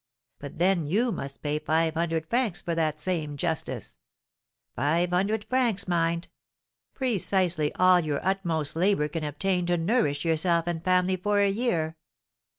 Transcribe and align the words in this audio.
But 0.39 0.57
then 0.57 0.83
you 0.87 1.11
must 1.11 1.43
pay 1.43 1.59
five 1.59 1.93
hundred 1.93 2.27
francs 2.27 2.59
for 2.59 2.73
that 2.73 2.99
same 2.99 3.37
justice, 3.37 3.99
five 4.75 5.11
hundred 5.11 5.43
francs, 5.43 5.87
mind; 5.87 6.27
precisely 6.95 7.71
all 7.75 7.99
your 7.99 8.19
utmost 8.25 8.75
labour 8.75 9.07
can 9.09 9.23
obtain 9.23 9.67
to 9.67 9.77
nourish 9.77 10.25
yourself 10.25 10.65
and 10.65 10.83
family 10.83 11.17
for 11.17 11.39
a 11.39 11.49
year. 11.51 11.97